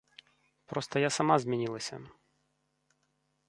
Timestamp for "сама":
1.19-1.35